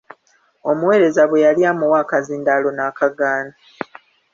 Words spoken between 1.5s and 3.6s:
amuwa akazindaala n'akagaana.